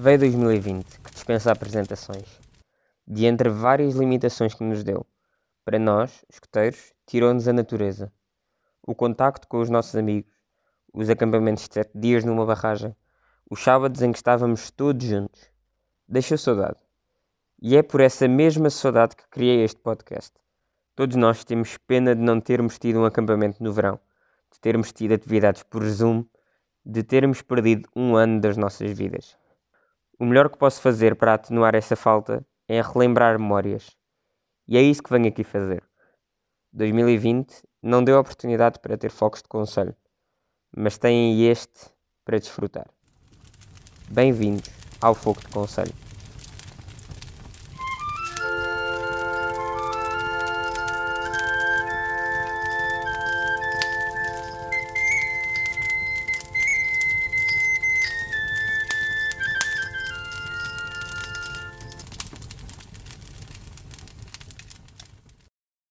[0.00, 2.40] Veio 2020, que dispensa apresentações.
[3.04, 5.04] De entre várias limitações que nos deu,
[5.64, 8.12] para nós, escuteiros, tirou-nos a natureza.
[8.86, 10.30] O contacto com os nossos amigos,
[10.94, 12.94] os acampamentos de sete dias numa barragem,
[13.50, 15.50] os sábados em que estávamos todos juntos.
[16.06, 16.78] Deixou saudade.
[17.60, 20.30] E é por essa mesma saudade que criei este podcast.
[20.94, 23.98] Todos nós temos pena de não termos tido um acampamento no verão,
[24.52, 26.24] de termos tido atividades por Zoom,
[26.86, 29.36] de termos perdido um ano das nossas vidas.
[30.20, 33.96] O melhor que posso fazer para atenuar essa falta é relembrar memórias.
[34.66, 35.80] E é isso que venho aqui fazer.
[36.72, 39.94] 2020 não deu oportunidade para ter focos de conselho,
[40.76, 41.88] mas têm este
[42.24, 42.90] para desfrutar.
[44.10, 44.68] Bem-vindos
[45.00, 46.07] ao Foco de Conselho.